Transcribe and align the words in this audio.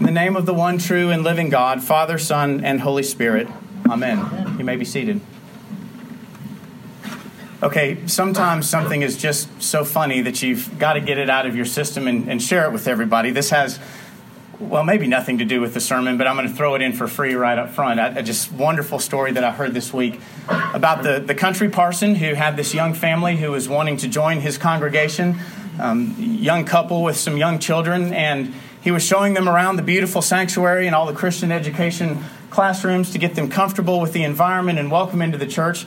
In 0.00 0.06
the 0.06 0.12
name 0.12 0.36
of 0.36 0.46
the 0.46 0.54
one 0.54 0.78
true 0.78 1.10
and 1.10 1.24
living 1.24 1.48
God, 1.48 1.82
Father, 1.82 2.18
Son, 2.18 2.64
and 2.64 2.80
Holy 2.80 3.02
Spirit. 3.02 3.48
Amen. 3.90 4.56
You 4.56 4.64
may 4.64 4.76
be 4.76 4.84
seated. 4.84 5.20
Okay, 7.64 8.06
sometimes 8.06 8.70
something 8.70 9.02
is 9.02 9.16
just 9.16 9.60
so 9.60 9.84
funny 9.84 10.20
that 10.20 10.40
you've 10.40 10.78
got 10.78 10.92
to 10.92 11.00
get 11.00 11.18
it 11.18 11.28
out 11.28 11.46
of 11.46 11.56
your 11.56 11.64
system 11.64 12.06
and, 12.06 12.30
and, 12.30 12.40
share 12.40 12.64
it 12.66 12.72
with 12.72 12.86
everybody. 12.86 13.32
This 13.32 13.50
has, 13.50 13.80
well, 14.60 14.84
maybe 14.84 15.08
nothing 15.08 15.38
to 15.38 15.44
do 15.44 15.60
with 15.60 15.74
the 15.74 15.80
sermon, 15.80 16.16
but 16.16 16.28
I'm 16.28 16.36
going 16.36 16.46
to 16.46 16.54
throw 16.54 16.76
it 16.76 16.82
in 16.82 16.92
for 16.92 17.08
free 17.08 17.34
right 17.34 17.58
up 17.58 17.70
front. 17.70 17.98
A, 17.98 18.20
a 18.20 18.22
just 18.22 18.52
wonderful 18.52 19.00
story 19.00 19.32
that 19.32 19.42
I 19.42 19.50
heard 19.50 19.74
this 19.74 19.92
week 19.92 20.20
about 20.48 21.02
the, 21.02 21.18
the 21.18 21.34
country 21.34 21.68
parson 21.68 22.14
who 22.14 22.34
had 22.34 22.56
this 22.56 22.72
young 22.72 22.94
family 22.94 23.36
who 23.36 23.50
was 23.50 23.68
wanting 23.68 23.96
to 23.96 24.08
join 24.08 24.38
his 24.38 24.58
congregation, 24.58 25.40
um, 25.80 26.14
young 26.16 26.64
couple 26.64 27.02
with 27.02 27.16
some 27.16 27.36
young 27.36 27.58
children, 27.58 28.14
and 28.14 28.54
he 28.80 28.90
was 28.90 29.04
showing 29.04 29.34
them 29.34 29.48
around 29.48 29.76
the 29.76 29.82
beautiful 29.82 30.22
sanctuary 30.22 30.86
and 30.86 30.94
all 30.94 31.06
the 31.06 31.12
Christian 31.12 31.50
education 31.50 32.24
classrooms 32.50 33.10
to 33.12 33.18
get 33.18 33.34
them 33.34 33.48
comfortable 33.48 34.00
with 34.00 34.12
the 34.12 34.22
environment 34.22 34.78
and 34.78 34.90
welcome 34.90 35.20
into 35.20 35.38
the 35.38 35.46
church. 35.46 35.86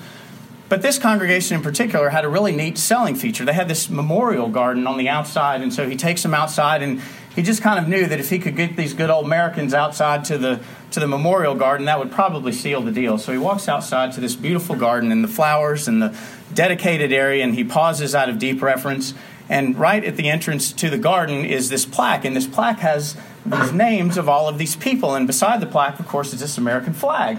But 0.72 0.82
this 0.82 0.98
congregation 0.98 1.58
in 1.58 1.64
particular 1.64 2.10
had 2.10 2.24
a 2.24 2.30
really 2.30 2.56
neat 2.56 2.78
selling 2.78 3.16
feature. 3.16 3.44
They 3.44 3.52
had 3.52 3.68
this 3.68 3.90
memorial 3.90 4.48
garden 4.48 4.88
on 4.88 4.98
the 4.98 5.10
outside, 5.10 5.62
and 5.62 5.74
so 5.74 5.90
he 5.90 5.98
takes 5.98 6.24
them 6.24 6.34
outside, 6.34 6.82
and 6.82 7.02
he 7.36 7.42
just 7.42 7.62
kind 7.62 7.78
of 7.78 7.90
knew 7.90 8.06
that 8.06 8.22
if 8.22 8.30
he 8.30 8.40
could 8.40 8.56
get 8.56 8.78
these 8.78 8.94
good 8.94 9.10
old 9.10 9.26
Americans 9.26 9.74
outside 9.74 10.24
to 10.26 10.38
the 10.38 10.62
to 10.92 11.00
the 11.00 11.08
memorial 11.08 11.56
garden, 11.56 11.88
that 11.88 12.00
would 12.00 12.12
probably 12.12 12.52
seal 12.52 12.82
the 12.82 12.92
deal. 12.92 13.18
So 13.18 13.32
he 13.32 13.38
walks 13.38 13.68
outside 13.68 14.14
to 14.14 14.22
this 14.22 14.36
beautiful 14.36 14.76
garden 14.76 15.12
and 15.12 15.24
the 15.24 15.30
flowers 15.30 15.88
and 15.88 16.02
the 16.02 16.18
dedicated 16.54 17.12
area, 17.12 17.44
and 17.44 17.54
he 17.54 17.64
pauses 17.66 18.16
out 18.16 18.30
of 18.30 18.40
deep 18.40 18.62
reverence 18.62 19.14
and 19.52 19.78
right 19.78 20.02
at 20.06 20.16
the 20.16 20.30
entrance 20.30 20.72
to 20.72 20.90
the 20.90 20.98
garden 20.98 21.44
is 21.44 21.68
this 21.68 21.86
plaque, 21.86 22.24
and 22.24 22.34
this 22.38 22.48
plaque 22.48 22.80
has 22.80 23.18
these 23.46 23.74
names 23.74 24.18
of 24.18 24.30
all 24.30 24.48
of 24.48 24.58
these 24.58 24.78
people. 24.78 25.14
And 25.14 25.28
beside 25.28 25.60
the 25.60 25.66
plaque, 25.66 26.00
of 26.00 26.08
course, 26.08 26.32
is 26.32 26.40
this 26.40 26.58
American 26.58 26.94
flag. 26.94 27.38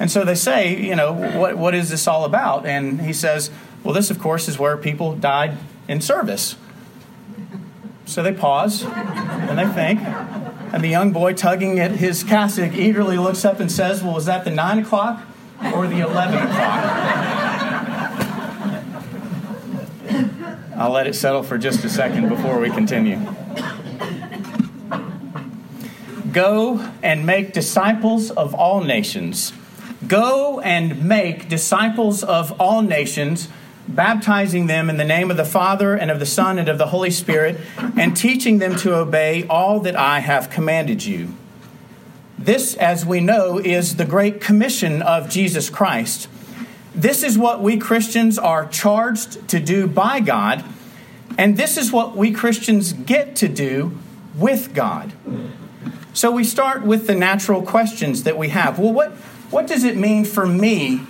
And 0.00 0.10
so 0.10 0.24
they 0.24 0.36
say, 0.36 0.74
you 0.74 0.96
know, 0.96 1.12
what, 1.12 1.58
what 1.58 1.74
is 1.74 1.90
this 1.90 2.08
all 2.08 2.24
about? 2.24 2.64
And 2.64 3.02
he 3.02 3.12
says, 3.12 3.50
well, 3.82 3.92
this, 3.92 4.10
of 4.10 4.18
course, 4.18 4.48
is 4.48 4.58
where 4.58 4.78
people 4.78 5.16
died 5.16 5.58
in 5.86 6.00
service. 6.00 6.56
So 8.06 8.22
they 8.22 8.32
pause 8.32 8.82
and 8.82 9.58
they 9.58 9.66
think. 9.66 10.00
And 10.00 10.82
the 10.82 10.88
young 10.88 11.12
boy 11.12 11.34
tugging 11.34 11.78
at 11.78 11.90
his 11.90 12.24
cassock 12.24 12.72
eagerly 12.72 13.18
looks 13.18 13.44
up 13.44 13.60
and 13.60 13.70
says, 13.70 14.02
Well, 14.02 14.14
was 14.14 14.24
that 14.24 14.44
the 14.44 14.50
9 14.50 14.78
o'clock 14.78 15.22
or 15.74 15.86
the 15.86 16.00
11 16.00 16.38
o'clock? 16.38 17.13
I'll 20.76 20.90
let 20.90 21.06
it 21.06 21.14
settle 21.14 21.42
for 21.42 21.56
just 21.56 21.84
a 21.84 21.88
second 21.88 22.28
before 22.28 22.58
we 22.58 22.68
continue. 22.68 23.20
Go 26.32 26.90
and 27.00 27.24
make 27.24 27.52
disciples 27.52 28.32
of 28.32 28.54
all 28.54 28.82
nations. 28.82 29.52
Go 30.08 30.58
and 30.60 31.04
make 31.04 31.48
disciples 31.48 32.24
of 32.24 32.60
all 32.60 32.82
nations, 32.82 33.48
baptizing 33.86 34.66
them 34.66 34.90
in 34.90 34.96
the 34.96 35.04
name 35.04 35.30
of 35.30 35.36
the 35.36 35.44
Father 35.44 35.94
and 35.94 36.10
of 36.10 36.18
the 36.18 36.26
Son 36.26 36.58
and 36.58 36.68
of 36.68 36.76
the 36.76 36.86
Holy 36.86 37.10
Spirit, 37.10 37.60
and 37.96 38.16
teaching 38.16 38.58
them 38.58 38.74
to 38.76 38.96
obey 38.96 39.46
all 39.48 39.78
that 39.80 39.94
I 39.94 40.18
have 40.18 40.50
commanded 40.50 41.04
you. 41.04 41.34
This, 42.36 42.74
as 42.74 43.06
we 43.06 43.20
know, 43.20 43.58
is 43.58 43.94
the 43.94 44.04
great 44.04 44.40
commission 44.40 45.02
of 45.02 45.30
Jesus 45.30 45.70
Christ. 45.70 46.28
This 46.94 47.22
is 47.22 47.36
what 47.36 47.60
we 47.60 47.76
Christians 47.76 48.38
are 48.38 48.68
charged 48.68 49.48
to 49.48 49.58
do 49.58 49.86
by 49.86 50.20
God, 50.20 50.64
and 51.36 51.56
this 51.56 51.76
is 51.76 51.90
what 51.90 52.16
we 52.16 52.30
Christians 52.30 52.92
get 52.92 53.34
to 53.36 53.48
do 53.48 53.98
with 54.36 54.74
God. 54.74 55.12
So 56.12 56.30
we 56.30 56.44
start 56.44 56.82
with 56.82 57.08
the 57.08 57.14
natural 57.16 57.62
questions 57.62 58.22
that 58.22 58.38
we 58.38 58.50
have. 58.50 58.78
Well, 58.78 58.92
what, 58.92 59.12
what 59.50 59.66
does 59.66 59.82
it 59.82 59.96
mean 59.96 60.24
for 60.24 60.46
me 60.46 61.00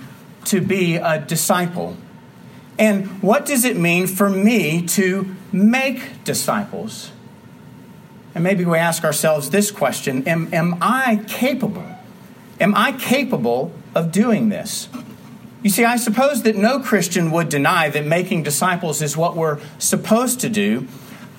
to 0.45 0.61
be 0.61 0.95
a 0.95 1.19
disciple? 1.19 1.95
And 2.79 3.21
what 3.21 3.45
does 3.45 3.63
it 3.63 3.77
mean 3.77 4.07
for 4.07 4.29
me 4.29 4.85
to 4.87 5.35
make 5.51 6.23
disciples? 6.23 7.11
And 8.33 8.43
maybe 8.43 8.65
we 8.65 8.77
ask 8.77 9.03
ourselves 9.03 9.51
this 9.51 9.69
question 9.71 10.27
Am, 10.27 10.53
am 10.53 10.77
I 10.81 11.21
capable? 11.27 11.85
Am 12.59 12.73
I 12.73 12.91
capable 12.93 13.71
of 13.93 14.11
doing 14.11 14.49
this? 14.49 14.89
You 15.63 15.69
see, 15.69 15.83
I 15.83 15.95
suppose 15.95 16.43
that 16.43 16.55
no 16.55 16.79
Christian 16.79 17.31
would 17.31 17.49
deny 17.49 17.89
that 17.89 18.05
making 18.05 18.43
disciples 18.43 19.01
is 19.01 19.17
what 19.17 19.35
we're 19.35 19.59
supposed 19.79 20.39
to 20.41 20.49
do, 20.49 20.87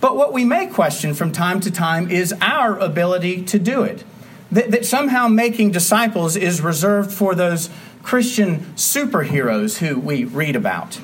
but 0.01 0.17
what 0.17 0.33
we 0.33 0.45
may 0.45 0.67
question 0.67 1.15
from 1.15 1.33
time 1.33 1.61
to 1.61 1.71
time 1.71 2.11
is 2.11 2.35
our 2.41 2.79
ability 2.79 3.43
to 3.45 3.59
do 3.59 3.83
it. 3.83 4.05
That, 4.51 4.71
that 4.71 4.85
somehow 4.85 5.29
making 5.29 5.73
disciples 5.73 6.37
is 6.37 6.61
reserved 6.61 7.13
for 7.13 7.35
those 7.35 7.71
Christian 8.03 8.61
superheroes 8.77 9.79
who 9.79 9.99
we 9.99 10.25
read 10.25 10.55
about. 10.55 11.01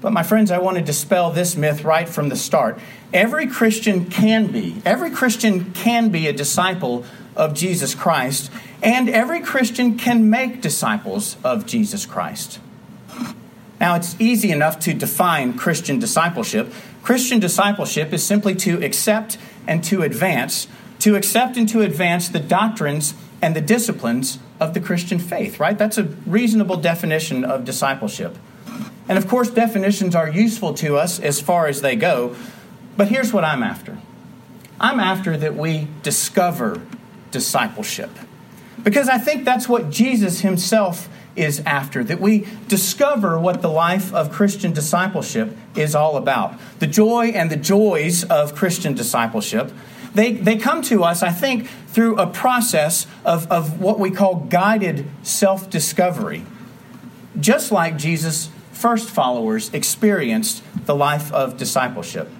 But, 0.00 0.12
my 0.12 0.22
friends, 0.22 0.50
I 0.50 0.58
want 0.58 0.76
to 0.76 0.82
dispel 0.82 1.30
this 1.30 1.56
myth 1.56 1.82
right 1.82 2.08
from 2.08 2.28
the 2.28 2.36
start. 2.36 2.78
Every 3.12 3.46
Christian 3.46 4.04
can 4.06 4.48
be, 4.48 4.80
every 4.84 5.10
Christian 5.10 5.72
can 5.72 6.10
be 6.10 6.26
a 6.26 6.32
disciple 6.32 7.04
of 7.34 7.54
Jesus 7.54 7.94
Christ, 7.94 8.50
and 8.82 9.08
every 9.08 9.40
Christian 9.40 9.96
can 9.96 10.30
make 10.30 10.60
disciples 10.60 11.36
of 11.42 11.66
Jesus 11.66 12.06
Christ. 12.06 12.60
Now, 13.80 13.94
it's 13.94 14.16
easy 14.20 14.50
enough 14.50 14.78
to 14.80 14.94
define 14.94 15.56
Christian 15.56 15.98
discipleship. 15.98 16.72
Christian 17.02 17.38
discipleship 17.38 18.12
is 18.12 18.24
simply 18.24 18.54
to 18.56 18.84
accept 18.84 19.38
and 19.66 19.84
to 19.84 20.02
advance, 20.02 20.66
to 21.00 21.14
accept 21.16 21.56
and 21.56 21.68
to 21.68 21.82
advance 21.82 22.28
the 22.28 22.40
doctrines 22.40 23.14
and 23.40 23.54
the 23.54 23.60
disciplines 23.60 24.38
of 24.58 24.74
the 24.74 24.80
Christian 24.80 25.18
faith, 25.18 25.60
right? 25.60 25.78
That's 25.78 25.98
a 25.98 26.04
reasonable 26.26 26.76
definition 26.76 27.44
of 27.44 27.64
discipleship. 27.64 28.36
And 29.08 29.16
of 29.16 29.28
course, 29.28 29.48
definitions 29.48 30.14
are 30.14 30.28
useful 30.28 30.74
to 30.74 30.96
us 30.96 31.20
as 31.20 31.40
far 31.40 31.66
as 31.66 31.80
they 31.80 31.96
go, 31.96 32.36
but 32.96 33.08
here's 33.08 33.32
what 33.32 33.44
I'm 33.44 33.62
after 33.62 33.98
I'm 34.80 35.00
after 35.00 35.36
that 35.36 35.56
we 35.56 35.88
discover 36.02 36.80
discipleship. 37.30 38.10
Because 38.82 39.08
I 39.08 39.18
think 39.18 39.44
that's 39.44 39.68
what 39.68 39.90
Jesus 39.90 40.40
himself 40.40 41.08
is 41.36 41.60
after, 41.60 42.02
that 42.04 42.20
we 42.20 42.46
discover 42.66 43.38
what 43.38 43.62
the 43.62 43.68
life 43.68 44.12
of 44.12 44.32
Christian 44.32 44.72
discipleship 44.72 45.56
is 45.76 45.94
all 45.94 46.16
about. 46.16 46.58
The 46.80 46.86
joy 46.86 47.26
and 47.26 47.50
the 47.50 47.56
joys 47.56 48.24
of 48.24 48.54
Christian 48.54 48.94
discipleship. 48.94 49.72
They, 50.14 50.32
they 50.32 50.56
come 50.56 50.82
to 50.82 51.04
us, 51.04 51.22
I 51.22 51.30
think, 51.30 51.68
through 51.88 52.16
a 52.16 52.26
process 52.26 53.06
of, 53.24 53.50
of 53.50 53.80
what 53.80 53.98
we 53.98 54.10
call 54.10 54.36
guided 54.36 55.06
self 55.22 55.70
discovery. 55.70 56.44
Just 57.38 57.70
like 57.70 57.96
Jesus' 57.96 58.50
first 58.72 59.08
followers 59.08 59.72
experienced 59.72 60.62
the 60.86 60.94
life 60.94 61.32
of 61.32 61.56
discipleship. 61.56 62.30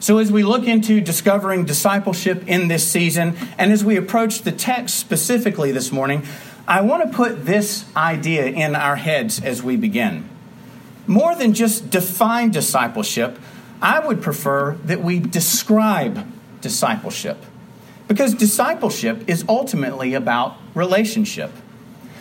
So, 0.00 0.18
as 0.18 0.30
we 0.30 0.44
look 0.44 0.66
into 0.66 1.00
discovering 1.00 1.64
discipleship 1.64 2.46
in 2.46 2.68
this 2.68 2.88
season, 2.88 3.36
and 3.58 3.72
as 3.72 3.84
we 3.84 3.96
approach 3.96 4.42
the 4.42 4.52
text 4.52 4.96
specifically 4.96 5.72
this 5.72 5.90
morning, 5.90 6.22
I 6.68 6.82
want 6.82 7.10
to 7.10 7.16
put 7.16 7.46
this 7.46 7.84
idea 7.96 8.46
in 8.46 8.76
our 8.76 8.96
heads 8.96 9.42
as 9.42 9.62
we 9.62 9.76
begin. 9.76 10.28
More 11.06 11.34
than 11.34 11.52
just 11.52 11.90
define 11.90 12.50
discipleship, 12.50 13.38
I 13.80 13.98
would 14.06 14.22
prefer 14.22 14.74
that 14.84 15.00
we 15.00 15.18
describe 15.18 16.30
discipleship. 16.60 17.38
Because 18.06 18.34
discipleship 18.34 19.28
is 19.28 19.44
ultimately 19.48 20.14
about 20.14 20.56
relationship. 20.74 21.50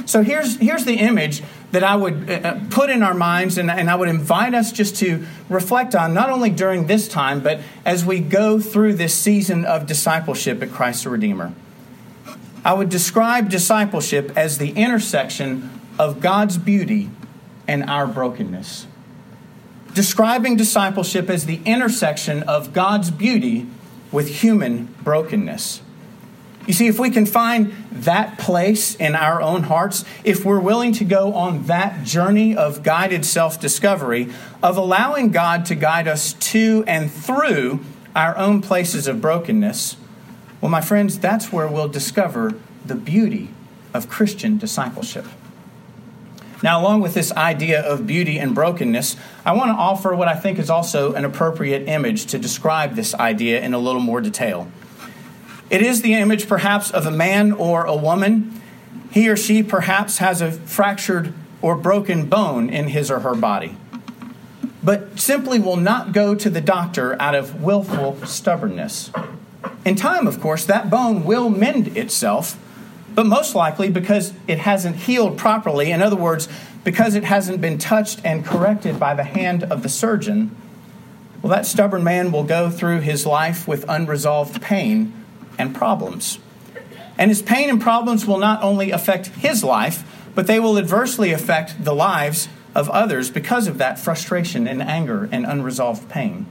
So 0.05 0.23
here's, 0.23 0.57
here's 0.57 0.85
the 0.85 0.95
image 0.95 1.43
that 1.71 1.83
I 1.83 1.95
would 1.95 2.29
uh, 2.29 2.33
uh, 2.33 2.59
put 2.69 2.89
in 2.89 3.03
our 3.03 3.13
minds 3.13 3.57
and, 3.57 3.69
and 3.69 3.89
I 3.89 3.95
would 3.95 4.09
invite 4.09 4.53
us 4.53 4.71
just 4.71 4.95
to 4.97 5.25
reflect 5.49 5.95
on, 5.95 6.13
not 6.13 6.29
only 6.29 6.49
during 6.49 6.87
this 6.87 7.07
time, 7.07 7.41
but 7.41 7.59
as 7.85 8.05
we 8.05 8.19
go 8.19 8.59
through 8.59 8.93
this 8.93 9.13
season 9.13 9.65
of 9.65 9.85
discipleship 9.85 10.61
at 10.63 10.71
Christ 10.71 11.03
the 11.03 11.09
Redeemer. 11.09 11.53
I 12.63 12.73
would 12.73 12.89
describe 12.89 13.49
discipleship 13.49 14.31
as 14.35 14.57
the 14.57 14.71
intersection 14.71 15.69
of 15.99 16.21
God's 16.21 16.57
beauty 16.57 17.09
and 17.67 17.83
our 17.89 18.07
brokenness. 18.07 18.87
Describing 19.93 20.55
discipleship 20.55 21.29
as 21.29 21.45
the 21.45 21.61
intersection 21.65 22.43
of 22.43 22.71
God's 22.71 23.11
beauty 23.11 23.67
with 24.11 24.27
human 24.41 24.93
brokenness. 25.03 25.81
You 26.67 26.73
see, 26.73 26.87
if 26.87 26.99
we 26.99 27.09
can 27.09 27.25
find 27.25 27.73
that 27.91 28.37
place 28.37 28.93
in 28.93 29.15
our 29.15 29.41
own 29.41 29.63
hearts, 29.63 30.03
if 30.25 30.43
we're 30.43 30.59
willing 30.59 30.91
to 30.93 31.05
go 31.05 31.33
on 31.33 31.63
that 31.63 32.03
journey 32.03 32.57
of 32.57 32.83
guided 32.83 33.25
self 33.25 33.59
discovery, 33.59 34.29
of 34.61 34.75
allowing 34.75 35.31
God 35.31 35.65
to 35.67 35.75
guide 35.75 36.09
us 36.09 36.33
to 36.33 36.83
and 36.85 37.09
through 37.09 37.79
our 38.13 38.37
own 38.37 38.61
places 38.61 39.07
of 39.07 39.21
brokenness, 39.21 39.95
well, 40.59 40.69
my 40.69 40.81
friends, 40.81 41.17
that's 41.17 41.53
where 41.53 41.69
we'll 41.69 41.87
discover 41.87 42.53
the 42.85 42.95
beauty 42.95 43.49
of 43.93 44.09
Christian 44.09 44.57
discipleship. 44.57 45.25
Now, 46.63 46.81
along 46.81 47.01
with 47.01 47.13
this 47.13 47.31
idea 47.31 47.81
of 47.81 48.07
beauty 48.07 48.39
and 48.39 48.53
brokenness, 48.53 49.15
I 49.45 49.53
want 49.53 49.69
to 49.69 49.75
offer 49.75 50.15
what 50.15 50.27
I 50.27 50.35
think 50.35 50.59
is 50.59 50.69
also 50.69 51.13
an 51.13 51.23
appropriate 51.23 51.87
image 51.87 52.25
to 52.27 52.39
describe 52.39 52.95
this 52.95 53.13
idea 53.13 53.61
in 53.61 53.73
a 53.73 53.79
little 53.79 54.01
more 54.01 54.19
detail. 54.19 54.69
It 55.69 55.81
is 55.81 56.01
the 56.01 56.13
image, 56.13 56.47
perhaps, 56.47 56.91
of 56.91 57.05
a 57.05 57.11
man 57.11 57.51
or 57.51 57.83
a 57.83 57.95
woman. 57.95 58.61
He 59.11 59.27
or 59.27 59.35
she 59.35 59.63
perhaps 59.63 60.19
has 60.19 60.41
a 60.41 60.51
fractured 60.51 61.33
or 61.61 61.75
broken 61.75 62.27
bone 62.27 62.69
in 62.69 62.89
his 62.89 63.11
or 63.11 63.19
her 63.19 63.35
body, 63.35 63.75
but 64.83 65.19
simply 65.19 65.59
will 65.59 65.75
not 65.75 66.13
go 66.13 66.35
to 66.35 66.49
the 66.49 66.61
doctor 66.61 67.19
out 67.21 67.35
of 67.35 67.61
willful 67.61 68.25
stubbornness. 68.25 69.11
In 69.83 69.95
time, 69.95 70.27
of 70.27 70.39
course, 70.39 70.65
that 70.65 70.89
bone 70.89 71.25
will 71.25 71.49
mend 71.49 71.97
itself, 71.97 72.57
but 73.13 73.25
most 73.25 73.55
likely 73.55 73.89
because 73.89 74.33
it 74.47 74.59
hasn't 74.59 74.95
healed 74.95 75.37
properly. 75.37 75.91
In 75.91 76.01
other 76.01 76.15
words, 76.15 76.47
because 76.83 77.15
it 77.15 77.23
hasn't 77.25 77.59
been 77.59 77.77
touched 77.77 78.21
and 78.23 78.45
corrected 78.45 78.99
by 78.99 79.13
the 79.15 79.23
hand 79.23 79.63
of 79.63 79.83
the 79.83 79.89
surgeon. 79.89 80.55
Well, 81.41 81.51
that 81.51 81.65
stubborn 81.65 82.03
man 82.03 82.31
will 82.31 82.43
go 82.43 82.69
through 82.69 83.01
his 83.01 83.25
life 83.25 83.67
with 83.67 83.83
unresolved 83.89 84.61
pain 84.61 85.11
and 85.57 85.75
problems. 85.75 86.39
And 87.17 87.31
his 87.31 87.41
pain 87.41 87.69
and 87.69 87.81
problems 87.81 88.25
will 88.25 88.37
not 88.37 88.61
only 88.61 88.91
affect 88.91 89.27
his 89.27 89.63
life, 89.63 90.03
but 90.35 90.47
they 90.47 90.59
will 90.59 90.77
adversely 90.77 91.31
affect 91.31 91.83
the 91.83 91.95
lives 91.95 92.47
of 92.75 92.89
others 92.89 93.31
because 93.31 93.67
of 93.67 93.79
that 93.79 93.97
frustration 93.97 94.67
and 94.67 94.83
anger 94.83 95.27
and 95.31 95.45
unresolved 95.45 96.07
pain. 96.09 96.45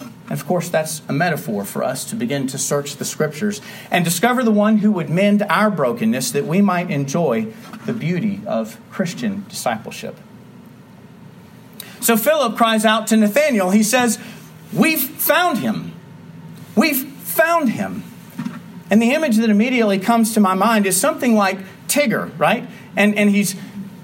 And 0.00 0.40
of 0.40 0.46
course, 0.46 0.68
that's 0.68 1.02
a 1.08 1.12
metaphor 1.12 1.64
for 1.64 1.82
us 1.82 2.04
to 2.06 2.16
begin 2.16 2.46
to 2.48 2.58
search 2.58 2.96
the 2.96 3.04
scriptures 3.04 3.60
and 3.90 4.04
discover 4.04 4.42
the 4.42 4.50
one 4.50 4.78
who 4.78 4.92
would 4.92 5.10
mend 5.10 5.42
our 5.42 5.70
brokenness 5.70 6.30
that 6.32 6.44
we 6.46 6.60
might 6.60 6.90
enjoy 6.90 7.52
the 7.86 7.92
beauty 7.92 8.40
of 8.46 8.78
Christian 8.90 9.44
discipleship. 9.48 10.18
So 12.00 12.16
Philip 12.16 12.56
cries 12.56 12.84
out 12.84 13.06
to 13.08 13.16
Nathanael. 13.16 13.70
He 13.70 13.82
says, 13.82 14.18
We've 14.72 15.02
found 15.02 15.58
him. 15.58 15.92
We've 16.74 17.11
found 17.32 17.70
him. 17.70 18.04
And 18.90 19.00
the 19.00 19.12
image 19.12 19.36
that 19.38 19.48
immediately 19.48 19.98
comes 19.98 20.34
to 20.34 20.40
my 20.40 20.54
mind 20.54 20.86
is 20.86 21.00
something 21.00 21.34
like 21.34 21.58
Tigger, 21.88 22.30
right? 22.38 22.68
And, 22.94 23.16
and 23.16 23.30
he's 23.30 23.56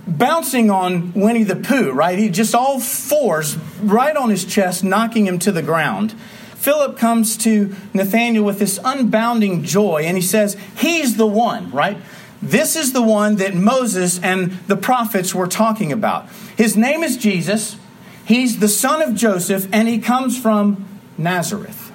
bouncing 0.07 0.71
on 0.71 1.13
Winnie 1.13 1.45
the 1.45 1.57
Pooh, 1.57 1.93
right? 1.93 2.19
He 2.19 2.31
just 2.31 2.55
all 2.55 2.81
fours 2.81 3.57
right 3.83 4.17
on 4.17 4.31
his 4.31 4.45
chest, 4.45 4.83
knocking 4.83 5.27
him 5.27 5.39
to 5.41 5.53
the 5.53 5.63
ground. 5.63 6.13
Philip 6.55 6.97
comes 6.97 7.37
to 7.39 7.75
Nathanael 7.95 8.43
with 8.43 8.59
this 8.59 8.79
unbounding 8.81 9.63
joy, 9.63 10.03
and 10.05 10.17
he 10.17 10.23
says, 10.23 10.57
He's 10.77 11.17
the 11.17 11.27
one, 11.27 11.71
right? 11.71 11.99
This 12.41 12.77
is 12.77 12.93
the 12.93 13.03
one 13.03 13.37
that 13.37 13.55
Moses 13.55 14.19
and 14.21 14.53
the 14.67 14.77
prophets 14.77 15.35
were 15.35 15.47
talking 15.47 15.93
about. 15.93 16.29
His 16.57 16.77
name 16.77 17.03
is 17.03 17.17
Jesus. 17.17 17.77
He's 18.25 18.59
the 18.59 18.69
son 18.69 19.03
of 19.03 19.15
Joseph, 19.15 19.69
and 19.73 19.87
he 19.89 19.99
comes 19.99 20.41
from 20.41 20.87
Nazareth. 21.17 21.88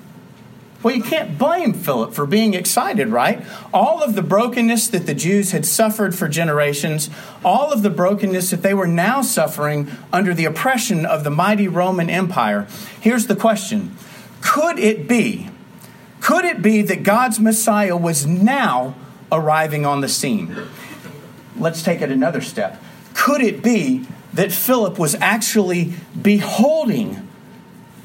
Well, 0.83 0.94
you 0.94 1.01
can't 1.01 1.38
blame 1.38 1.74
Philip 1.74 2.13
for 2.13 2.25
being 2.25 2.53
excited, 2.53 3.07
right? 3.07 3.41
All 3.74 4.03
of 4.03 4.15
the 4.15 4.21
brokenness 4.21 4.89
that 4.89 5.06
the 5.06 5.13
Jews 5.13 5.51
had 5.51 5.65
suffered 5.65 6.13
for 6.13 6.27
generations, 6.27 7.09
all 7.44 7.71
of 7.71 7.83
the 7.83 7.89
brokenness 7.89 8.51
that 8.51 8.63
they 8.63 8.74
were 8.74 8.88
now 8.88 9.21
suffering 9.21 9.89
under 10.12 10.33
the 10.33 10.44
oppression 10.44 11.06
of 11.06 11.24
the 11.24 11.30
mighty 11.30 11.69
Roman 11.69 12.09
Empire. 12.09 12.68
Here's 13.00 13.27
the 13.27 13.35
question 13.35 13.95
Could 14.41 14.77
it 14.77 15.07
be, 15.07 15.50
could 16.19 16.44
it 16.44 16.62
be 16.62 16.81
that 16.81 17.03
God's 17.03 17.39
Messiah 17.39 17.95
was 17.95 18.25
now 18.25 18.95
arriving 19.31 19.85
on 19.85 20.01
the 20.01 20.09
scene? 20.09 20.53
Let's 21.57 21.81
take 21.81 22.01
it 22.01 22.12
another 22.12 22.41
step. 22.41 22.81
Could 23.13 23.41
it 23.41 23.63
be 23.63 24.06
that 24.33 24.51
Philip 24.51 25.00
was 25.00 25.15
actually 25.15 25.94
beholding 26.19 27.30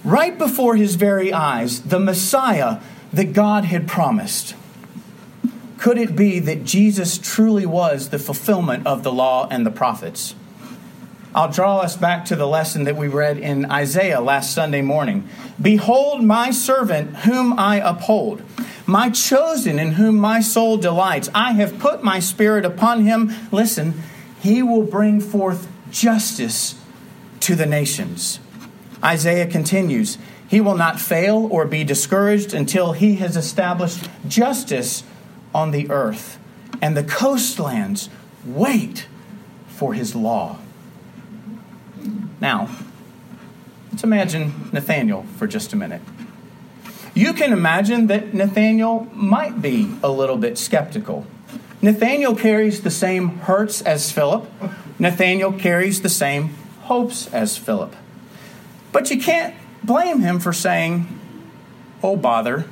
right 0.05 0.37
before 0.37 0.77
his 0.77 0.95
very 0.95 1.33
eyes, 1.33 1.83
the 1.83 1.99
Messiah 1.99 2.81
that 3.13 3.33
God 3.33 3.65
had 3.65 3.89
promised. 3.89 4.55
Could 5.79 5.99
it 5.99 6.17
be 6.17 6.41
that 6.41 6.65
Jesus 6.65 7.19
truly 7.19 7.65
was 7.65 8.09
the 8.09 8.19
fulfillment 8.19 8.87
of 8.87 9.03
the 9.03 9.13
law 9.13 9.47
and 9.51 9.65
the 9.65 9.71
prophets? 9.71 10.35
I'll 11.35 11.51
draw 11.51 11.79
us 11.79 11.97
back 11.97 12.25
to 12.27 12.37
the 12.37 12.47
lesson 12.47 12.85
that 12.85 12.97
we 12.97 13.07
read 13.07 13.39
in 13.39 13.71
Isaiah 13.71 14.21
last 14.21 14.55
Sunday 14.55 14.83
morning. 14.83 15.29
Behold, 15.61 16.25
my 16.25 16.51
servant 16.51 17.19
whom 17.19 17.59
I 17.59 17.77
uphold, 17.77 18.43
my 18.87 19.11
chosen 19.11 19.79
in 19.79 19.93
whom 19.93 20.17
my 20.17 20.41
soul 20.41 20.79
delights. 20.79 21.29
I 21.35 21.53
have 21.53 21.79
put 21.79 22.03
my 22.03 22.19
spirit 22.19 22.65
upon 22.65 23.05
him. 23.05 23.33
Listen, 23.53 24.03
he 24.41 24.63
will 24.63 24.83
bring 24.83 25.21
forth 25.21 25.69
justice 25.91 26.75
to 27.41 27.55
the 27.55 27.67
nations. 27.67 28.41
Isaiah 29.03 29.47
continues 29.47 30.19
He 30.49 30.61
will 30.61 30.77
not 30.77 31.01
fail 31.01 31.49
or 31.51 31.65
be 31.67 31.85
discouraged 31.85 32.55
until 32.55 32.93
he 32.93 33.17
has 33.17 33.37
established 33.37 34.09
justice 34.27 35.05
on 35.55 35.71
the 35.71 35.91
earth, 35.91 36.39
and 36.81 36.97
the 36.97 37.05
coastlands 37.05 38.09
wait 38.45 39.07
for 39.69 39.95
his 39.95 40.15
law. 40.15 40.59
Now, 42.41 42.69
let's 43.91 44.05
imagine 44.05 44.71
Nathaniel 44.73 45.25
for 45.37 45.47
just 45.47 45.73
a 45.73 45.77
minute. 45.77 46.03
You 47.15 47.33
can 47.33 47.53
imagine 47.53 48.07
that 48.07 48.33
Nathaniel 48.33 49.09
might 49.13 49.61
be 49.61 49.93
a 50.03 50.11
little 50.11 50.37
bit 50.37 50.57
skeptical. 50.57 51.27
Nathaniel 51.83 52.35
carries 52.35 52.83
the 52.83 52.91
same 52.91 53.39
hurts 53.39 53.83
as 53.83 54.13
Philip. 54.13 54.49
Nathaniel 54.99 55.53
carries 55.53 56.03
the 56.03 56.09
same 56.09 56.51
hopes 56.83 57.27
as 57.33 57.57
Philip. 57.57 57.95
But 58.99 59.13
you 59.13 59.21
can't 59.21 59.55
blame 59.85 60.23
him 60.23 60.41
for 60.41 60.53
saying, 60.53 61.07
Oh, 62.03 62.17
bother. 62.17 62.65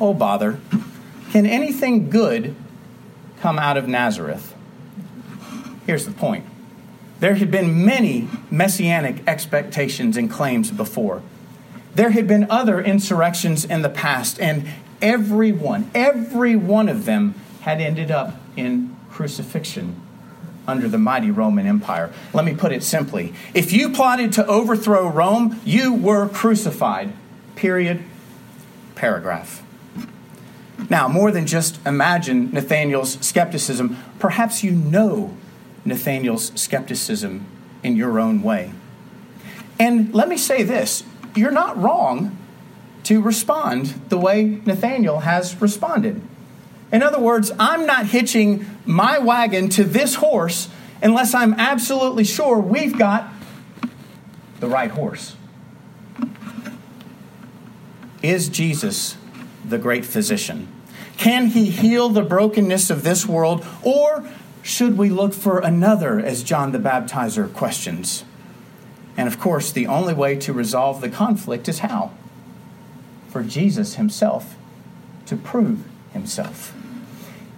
Oh, 0.00 0.12
bother. 0.12 0.58
Can 1.30 1.46
anything 1.46 2.10
good 2.10 2.56
come 3.38 3.60
out 3.60 3.76
of 3.76 3.86
Nazareth? 3.86 4.56
Here's 5.86 6.04
the 6.04 6.10
point 6.10 6.46
there 7.20 7.36
had 7.36 7.48
been 7.48 7.86
many 7.86 8.28
messianic 8.50 9.22
expectations 9.28 10.16
and 10.16 10.28
claims 10.28 10.72
before. 10.72 11.22
There 11.94 12.10
had 12.10 12.26
been 12.26 12.50
other 12.50 12.82
insurrections 12.82 13.64
in 13.64 13.82
the 13.82 13.88
past, 13.88 14.40
and 14.40 14.68
every 15.00 15.52
one, 15.52 15.88
every 15.94 16.56
one 16.56 16.88
of 16.88 17.04
them 17.04 17.36
had 17.60 17.80
ended 17.80 18.10
up 18.10 18.34
in 18.56 18.96
crucifixion 19.10 20.02
under 20.66 20.88
the 20.88 20.98
mighty 20.98 21.30
Roman 21.30 21.66
Empire. 21.66 22.12
Let 22.32 22.44
me 22.44 22.54
put 22.54 22.72
it 22.72 22.82
simply 22.82 23.34
if 23.54 23.72
you 23.72 23.90
plotted 23.90 24.32
to 24.34 24.46
overthrow 24.46 25.08
Rome, 25.08 25.60
you 25.64 25.94
were 25.94 26.28
crucified. 26.28 27.12
Period. 27.54 28.02
Paragraph. 28.94 29.62
Now, 30.90 31.08
more 31.08 31.30
than 31.30 31.46
just 31.46 31.84
imagine 31.86 32.52
Nathaniel's 32.52 33.18
skepticism, 33.26 33.96
perhaps 34.18 34.62
you 34.62 34.70
know 34.70 35.36
Nathaniel's 35.84 36.52
skepticism 36.60 37.46
in 37.82 37.96
your 37.96 38.20
own 38.20 38.42
way. 38.42 38.72
And 39.78 40.14
let 40.14 40.28
me 40.28 40.36
say 40.36 40.62
this 40.62 41.04
you're 41.34 41.52
not 41.52 41.80
wrong 41.80 42.36
to 43.04 43.20
respond 43.20 43.86
the 44.08 44.18
way 44.18 44.60
Nathaniel 44.64 45.20
has 45.20 45.60
responded. 45.60 46.20
In 46.92 47.02
other 47.02 47.18
words, 47.18 47.52
I'm 47.58 47.86
not 47.86 48.06
hitching 48.06 48.66
my 48.84 49.18
wagon 49.18 49.68
to 49.70 49.84
this 49.84 50.16
horse 50.16 50.68
unless 51.02 51.34
I'm 51.34 51.54
absolutely 51.54 52.24
sure 52.24 52.58
we've 52.58 52.96
got 52.96 53.32
the 54.60 54.68
right 54.68 54.90
horse. 54.90 55.36
Is 58.22 58.48
Jesus 58.48 59.16
the 59.64 59.78
great 59.78 60.04
physician? 60.04 60.68
Can 61.16 61.46
he 61.48 61.70
heal 61.70 62.08
the 62.08 62.22
brokenness 62.22 62.90
of 62.90 63.02
this 63.02 63.26
world, 63.26 63.64
or 63.82 64.28
should 64.62 64.98
we 64.98 65.08
look 65.10 65.32
for 65.32 65.58
another, 65.60 66.18
as 66.18 66.42
John 66.42 66.72
the 66.72 66.78
Baptizer 66.78 67.52
questions? 67.52 68.24
And 69.16 69.28
of 69.28 69.38
course, 69.38 69.72
the 69.72 69.86
only 69.86 70.14
way 70.14 70.36
to 70.36 70.52
resolve 70.52 71.00
the 71.00 71.08
conflict 71.08 71.68
is 71.68 71.80
how? 71.80 72.12
For 73.28 73.42
Jesus 73.42 73.94
himself 73.94 74.56
to 75.26 75.36
prove 75.36 75.84
himself. 76.16 76.74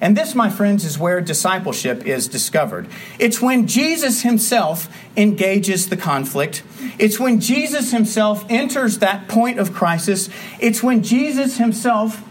And 0.00 0.16
this, 0.16 0.34
my 0.34 0.48
friends, 0.48 0.84
is 0.84 0.98
where 0.98 1.20
discipleship 1.20 2.06
is 2.06 2.28
discovered. 2.28 2.88
It's 3.18 3.42
when 3.42 3.66
Jesus 3.66 4.22
himself 4.22 4.88
engages 5.16 5.88
the 5.88 5.96
conflict. 5.96 6.62
It's 6.98 7.18
when 7.18 7.40
Jesus 7.40 7.90
himself 7.90 8.44
enters 8.48 8.98
that 8.98 9.26
point 9.26 9.58
of 9.58 9.72
crisis. 9.72 10.28
It's 10.60 10.82
when 10.82 11.02
Jesus 11.02 11.58
himself 11.58 12.22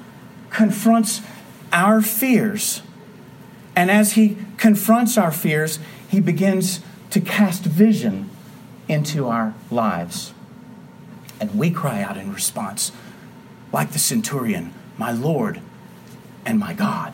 confronts 0.50 1.22
our 1.74 2.02
fears. 2.02 2.82
And 3.76 3.92
as 3.92 4.14
he 4.14 4.38
confronts 4.56 5.18
our 5.18 5.32
fears, 5.32 5.80
he 6.10 6.22
begins 6.22 6.80
to 7.10 7.20
cast 7.20 7.64
vision 7.64 8.30
into 8.88 9.28
our 9.28 9.54
lives. 9.70 10.34
And 11.42 11.60
we 11.60 11.70
cry 11.70 12.02
out 12.02 12.16
in 12.16 12.34
response, 12.34 12.94
like 13.74 13.92
the 13.92 14.00
centurion, 14.00 14.74
My 14.98 15.12
Lord 15.12 15.62
and 16.48 16.58
my 16.58 16.74
God. 16.74 17.14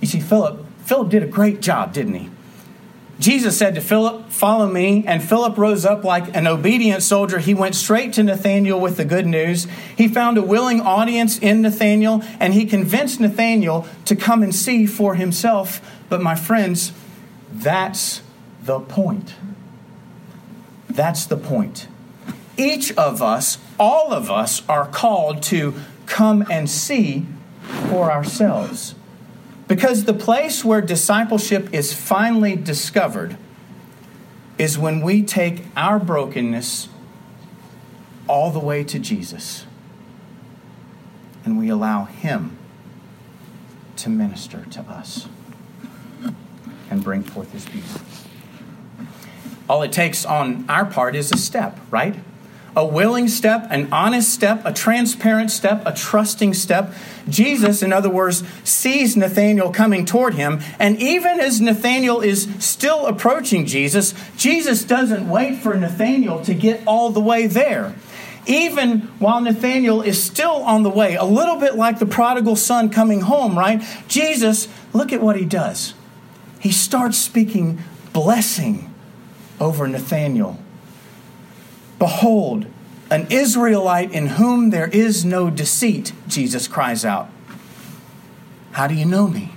You 0.00 0.08
see, 0.08 0.20
Philip, 0.20 0.64
Philip 0.86 1.10
did 1.10 1.22
a 1.22 1.26
great 1.26 1.60
job, 1.60 1.92
didn't 1.92 2.14
he? 2.14 2.30
Jesus 3.20 3.58
said 3.58 3.74
to 3.74 3.82
Philip, 3.82 4.30
Follow 4.30 4.66
me. 4.66 5.04
And 5.06 5.22
Philip 5.22 5.58
rose 5.58 5.84
up 5.84 6.02
like 6.02 6.34
an 6.34 6.46
obedient 6.46 7.02
soldier. 7.02 7.38
He 7.38 7.52
went 7.52 7.74
straight 7.74 8.14
to 8.14 8.22
Nathanael 8.22 8.80
with 8.80 8.96
the 8.96 9.04
good 9.04 9.26
news. 9.26 9.66
He 9.94 10.08
found 10.08 10.38
a 10.38 10.42
willing 10.42 10.80
audience 10.80 11.38
in 11.38 11.60
Nathanael, 11.60 12.24
and 12.40 12.54
he 12.54 12.64
convinced 12.64 13.20
Nathanael 13.20 13.86
to 14.06 14.16
come 14.16 14.42
and 14.42 14.54
see 14.54 14.86
for 14.86 15.14
himself. 15.16 15.82
But 16.08 16.22
my 16.22 16.34
friends, 16.34 16.92
that's 17.52 18.22
the 18.62 18.80
point. 18.80 19.34
That's 20.88 21.26
the 21.26 21.36
point. 21.36 21.88
Each 22.56 22.90
of 22.92 23.20
us, 23.20 23.58
all 23.78 24.14
of 24.14 24.30
us, 24.30 24.66
are 24.66 24.86
called 24.86 25.42
to 25.44 25.74
come 26.06 26.46
and 26.50 26.70
see 26.70 27.26
for 27.88 28.10
ourselves. 28.10 28.94
Because 29.68 30.04
the 30.04 30.14
place 30.14 30.64
where 30.64 30.80
discipleship 30.80 31.72
is 31.72 31.94
finally 31.94 32.56
discovered 32.56 33.36
is 34.58 34.76
when 34.76 35.00
we 35.00 35.22
take 35.22 35.62
our 35.76 35.98
brokenness 35.98 36.88
all 38.26 38.50
the 38.50 38.60
way 38.60 38.84
to 38.84 38.98
Jesus 38.98 39.64
and 41.44 41.58
we 41.58 41.68
allow 41.68 42.04
Him 42.04 42.58
to 43.96 44.10
minister 44.10 44.64
to 44.70 44.80
us 44.82 45.28
and 46.90 47.02
bring 47.02 47.22
forth 47.22 47.52
His 47.52 47.64
beauty. 47.64 47.86
All 49.68 49.82
it 49.82 49.92
takes 49.92 50.24
on 50.24 50.64
our 50.68 50.84
part 50.84 51.14
is 51.14 51.30
a 51.32 51.38
step, 51.38 51.78
right? 51.90 52.16
A 52.76 52.86
willing 52.86 53.28
step, 53.28 53.66
an 53.70 53.92
honest 53.92 54.32
step, 54.32 54.62
a 54.64 54.72
transparent 54.72 55.50
step, 55.50 55.82
a 55.84 55.92
trusting 55.92 56.54
step. 56.54 56.92
Jesus, 57.28 57.82
in 57.82 57.92
other 57.92 58.10
words, 58.10 58.44
sees 58.64 59.16
Nathanael 59.16 59.72
coming 59.72 60.04
toward 60.04 60.34
him, 60.34 60.60
and 60.78 61.00
even 61.00 61.40
as 61.40 61.60
Nathanael 61.60 62.20
is 62.20 62.48
still 62.58 63.06
approaching 63.06 63.66
Jesus, 63.66 64.14
Jesus 64.36 64.84
doesn't 64.84 65.28
wait 65.28 65.58
for 65.58 65.74
Nathanael 65.74 66.42
to 66.42 66.54
get 66.54 66.82
all 66.86 67.10
the 67.10 67.20
way 67.20 67.46
there. 67.46 67.94
Even 68.46 69.00
while 69.18 69.40
Nathanael 69.40 70.00
is 70.00 70.22
still 70.22 70.62
on 70.62 70.82
the 70.82 70.90
way, 70.90 71.14
a 71.14 71.24
little 71.24 71.56
bit 71.56 71.74
like 71.74 71.98
the 71.98 72.06
prodigal 72.06 72.56
son 72.56 72.88
coming 72.88 73.20
home, 73.20 73.58
right? 73.58 73.82
Jesus, 74.08 74.66
look 74.92 75.12
at 75.12 75.20
what 75.20 75.36
he 75.36 75.44
does. 75.44 75.94
He 76.58 76.72
starts 76.72 77.18
speaking 77.18 77.80
blessing 78.12 78.92
over 79.60 79.86
Nathanael 79.86 80.58
Behold, 82.00 82.66
an 83.10 83.26
Israelite 83.30 84.10
in 84.10 84.26
whom 84.26 84.70
there 84.70 84.88
is 84.88 85.24
no 85.24 85.50
deceit, 85.50 86.12
Jesus 86.26 86.66
cries 86.66 87.04
out. 87.04 87.28
How 88.72 88.86
do 88.86 88.94
you 88.94 89.04
know 89.04 89.28
me? 89.28 89.52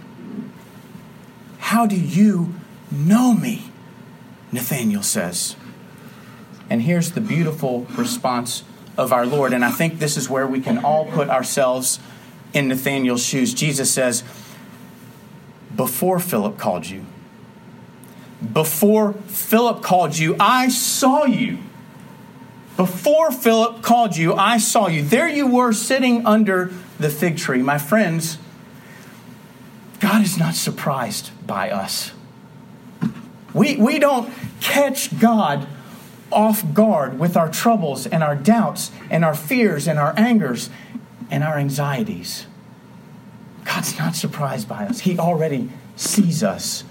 How 1.60 1.88
do 1.88 1.96
you 1.96 2.54
know 2.92 3.34
me? 3.34 3.72
Nathanael 4.52 5.04
says. 5.04 5.56
And 6.70 6.82
here's 6.82 7.12
the 7.12 7.22
beautiful 7.22 7.88
response 7.96 8.64
of 8.98 9.14
our 9.14 9.26
Lord. 9.26 9.54
And 9.54 9.64
I 9.64 9.72
think 9.72 10.00
this 10.00 10.18
is 10.18 10.30
where 10.30 10.46
we 10.46 10.60
can 10.60 10.84
all 10.84 11.06
put 11.06 11.30
ourselves 11.30 12.00
in 12.54 12.68
Nathanael's 12.68 13.26
shoes. 13.26 13.54
Jesus 13.54 13.90
says, 13.90 14.24
Before 15.74 16.20
Philip 16.20 16.58
called 16.58 16.88
you, 16.88 17.06
before 18.52 19.14
Philip 19.14 19.82
called 19.82 20.18
you, 20.18 20.36
I 20.40 20.68
saw 20.68 21.24
you. 21.24 21.60
Before 22.76 23.32
Philip 23.32 23.82
called 23.82 24.18
you, 24.18 24.34
I 24.34 24.58
saw 24.58 24.88
you. 24.88 25.04
There 25.04 25.28
you 25.28 25.48
were 25.48 25.74
sitting 25.74 26.26
under 26.26 26.72
the 27.00 27.10
fig 27.10 27.38
tree. 27.38 27.62
My 27.62 27.78
friends, 27.78 28.38
God 30.00 30.24
is 30.24 30.38
not 30.38 30.56
surprised 30.56 31.32
by 31.46 31.70
us. 31.70 32.12
We, 33.54 33.76
we 33.76 34.00
don't 34.00 34.34
catch 34.60 35.20
God 35.20 35.68
off 36.32 36.74
guard 36.74 37.20
with 37.20 37.38
our 37.38 37.50
troubles 37.50 38.08
and 38.08 38.24
our 38.24 38.36
doubts 38.36 38.92
and 39.12 39.24
our 39.24 39.36
fears 39.36 39.88
and 39.88 40.00
our 40.00 40.14
angers 40.18 40.72
and 41.30 41.44
our 41.44 41.58
anxieties. 41.58 42.48
God's 43.66 43.98
not 44.00 44.16
surprised 44.16 44.68
by 44.68 44.86
us. 44.86 45.02
He 45.02 45.20
already 45.20 45.70
sees 45.96 46.44
us. 46.44 46.84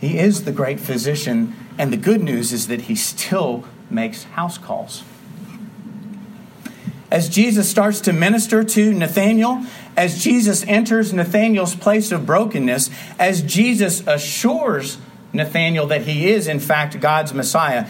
He 0.00 0.18
is 0.18 0.44
the 0.44 0.52
great 0.52 0.78
physician, 0.78 1.56
and 1.76 1.92
the 1.92 1.96
good 1.96 2.22
news 2.22 2.52
is 2.52 2.68
that 2.68 2.82
He 2.82 2.94
still 2.94 3.64
makes 3.90 4.24
house 4.24 4.58
calls. 4.58 5.02
As 7.10 7.28
Jesus 7.28 7.68
starts 7.68 8.00
to 8.02 8.12
minister 8.12 8.62
to 8.62 8.92
Nathanael, 8.92 9.64
as 9.96 10.22
Jesus 10.22 10.64
enters 10.66 11.12
Nathanael's 11.12 11.74
place 11.74 12.12
of 12.12 12.26
brokenness, 12.26 12.90
as 13.18 13.42
Jesus 13.42 14.06
assures 14.06 14.98
Nathanael 15.32 15.86
that 15.86 16.02
he 16.02 16.30
is, 16.30 16.46
in 16.46 16.60
fact, 16.60 17.00
God's 17.00 17.32
Messiah, 17.32 17.88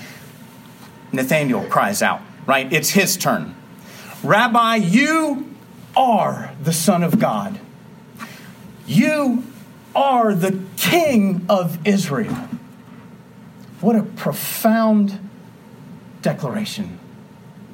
Nathanael 1.13 1.65
cries 1.65 2.01
out, 2.01 2.21
right? 2.47 2.73
It's 2.73 2.91
his 2.91 3.17
turn. 3.17 3.55
Rabbi, 4.23 4.77
you 4.77 5.53
are 5.97 6.53
the 6.63 6.73
Son 6.73 7.03
of 7.03 7.19
God. 7.19 7.59
You 8.87 9.45
are 9.95 10.35
the 10.35 10.61
King 10.77 11.45
of 11.49 11.85
Israel. 11.87 12.37
What 13.81 13.97
a 13.97 14.03
profound 14.03 15.28
declaration 16.23 16.99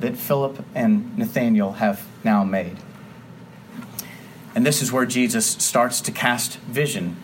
that 0.01 0.17
Philip 0.17 0.65
and 0.75 1.17
Nathanael 1.17 1.73
have 1.73 2.07
now 2.25 2.45
made. 2.45 2.77
And 4.55 4.65
this 4.65 4.83
is 4.83 4.93
where 4.93 5.07
Jesus 5.07 5.47
starts 5.47 6.01
to 6.03 6.13
cast 6.13 6.59
vision 6.59 7.17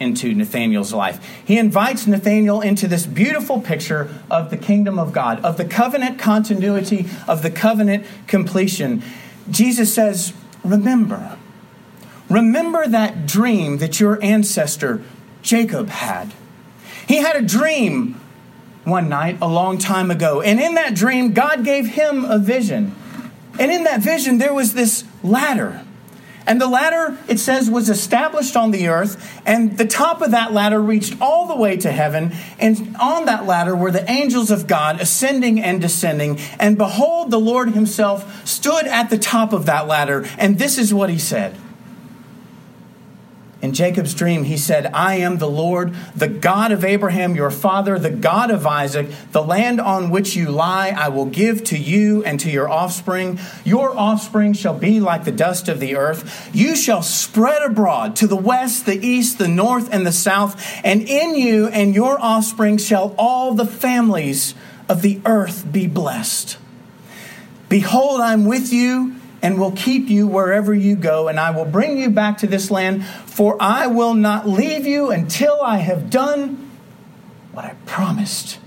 into 0.00 0.32
Nathanael's 0.32 0.92
life. 0.92 1.20
He 1.44 1.58
invites 1.58 2.06
Nathanael 2.06 2.60
into 2.60 2.86
this 2.86 3.04
beautiful 3.04 3.60
picture 3.60 4.08
of 4.30 4.50
the 4.50 4.56
kingdom 4.56 4.98
of 4.98 5.12
God, 5.12 5.44
of 5.44 5.56
the 5.56 5.64
covenant 5.64 6.18
continuity, 6.18 7.06
of 7.26 7.42
the 7.42 7.50
covenant 7.50 8.06
completion. 8.26 9.02
Jesus 9.50 9.92
says, 9.92 10.32
Remember, 10.64 11.36
remember 12.30 12.86
that 12.86 13.26
dream 13.26 13.78
that 13.78 13.98
your 13.98 14.22
ancestor 14.22 15.02
Jacob 15.42 15.88
had. 15.88 16.32
He 17.06 17.16
had 17.16 17.36
a 17.36 17.42
dream 17.42 18.20
one 18.88 19.08
night 19.08 19.38
a 19.40 19.48
long 19.48 19.78
time 19.78 20.10
ago. 20.10 20.40
And 20.40 20.60
in 20.60 20.74
that 20.74 20.94
dream, 20.94 21.32
God 21.32 21.64
gave 21.64 21.86
him 21.86 22.24
a 22.24 22.38
vision. 22.38 22.94
And 23.58 23.72
in 23.72 23.84
that 23.84 24.00
vision, 24.00 24.38
there 24.38 24.54
was 24.54 24.74
this 24.74 25.04
ladder. 25.22 25.84
And 26.46 26.58
the 26.58 26.66
ladder, 26.66 27.18
it 27.28 27.38
says, 27.38 27.68
was 27.68 27.90
established 27.90 28.56
on 28.56 28.70
the 28.70 28.88
earth, 28.88 29.42
and 29.44 29.76
the 29.76 29.84
top 29.84 30.22
of 30.22 30.30
that 30.30 30.50
ladder 30.50 30.80
reached 30.80 31.20
all 31.20 31.46
the 31.46 31.54
way 31.54 31.76
to 31.76 31.92
heaven. 31.92 32.32
And 32.58 32.96
on 32.98 33.26
that 33.26 33.44
ladder 33.44 33.76
were 33.76 33.90
the 33.90 34.10
angels 34.10 34.50
of 34.50 34.66
God 34.66 34.98
ascending 34.98 35.60
and 35.60 35.78
descending. 35.78 36.38
And 36.58 36.78
behold, 36.78 37.30
the 37.30 37.38
Lord 37.38 37.72
himself 37.72 38.46
stood 38.46 38.86
at 38.86 39.10
the 39.10 39.18
top 39.18 39.52
of 39.52 39.66
that 39.66 39.86
ladder. 39.86 40.26
And 40.38 40.58
this 40.58 40.78
is 40.78 40.94
what 40.94 41.10
he 41.10 41.18
said 41.18 41.54
in 43.60 43.72
Jacob's 43.72 44.14
dream, 44.14 44.44
he 44.44 44.56
said, 44.56 44.86
I 44.86 45.16
am 45.16 45.38
the 45.38 45.50
Lord, 45.50 45.92
the 46.14 46.28
God 46.28 46.70
of 46.70 46.84
Abraham, 46.84 47.34
your 47.34 47.50
father, 47.50 47.98
the 47.98 48.10
God 48.10 48.52
of 48.52 48.64
Isaac. 48.64 49.08
The 49.32 49.42
land 49.42 49.80
on 49.80 50.10
which 50.10 50.36
you 50.36 50.50
lie, 50.50 50.90
I 50.90 51.08
will 51.08 51.26
give 51.26 51.64
to 51.64 51.76
you 51.76 52.22
and 52.22 52.38
to 52.38 52.50
your 52.50 52.68
offspring. 52.68 53.40
Your 53.64 53.96
offspring 53.98 54.52
shall 54.52 54.78
be 54.78 55.00
like 55.00 55.24
the 55.24 55.32
dust 55.32 55.68
of 55.68 55.80
the 55.80 55.96
earth. 55.96 56.48
You 56.54 56.76
shall 56.76 57.02
spread 57.02 57.62
abroad 57.62 58.14
to 58.16 58.28
the 58.28 58.36
west, 58.36 58.86
the 58.86 59.04
east, 59.04 59.38
the 59.38 59.48
north, 59.48 59.92
and 59.92 60.06
the 60.06 60.12
south. 60.12 60.64
And 60.84 61.02
in 61.02 61.34
you 61.34 61.66
and 61.66 61.96
your 61.96 62.20
offspring 62.20 62.78
shall 62.78 63.12
all 63.18 63.54
the 63.54 63.66
families 63.66 64.54
of 64.88 65.02
the 65.02 65.20
earth 65.24 65.70
be 65.70 65.88
blessed. 65.88 66.58
Behold, 67.68 68.20
I'm 68.20 68.44
with 68.46 68.72
you 68.72 69.17
and 69.42 69.58
will 69.58 69.72
keep 69.72 70.08
you 70.08 70.26
wherever 70.26 70.74
you 70.74 70.96
go, 70.96 71.28
and 71.28 71.38
I 71.38 71.50
will 71.50 71.64
bring 71.64 71.98
you 71.98 72.10
back 72.10 72.38
to 72.38 72.46
this 72.46 72.70
land, 72.70 73.04
for 73.04 73.56
I 73.60 73.86
will 73.86 74.14
not 74.14 74.48
leave 74.48 74.86
you 74.86 75.10
until 75.10 75.60
I 75.62 75.78
have 75.78 76.10
done 76.10 76.70
what 77.52 77.64
I 77.64 77.74
promised 77.86 78.58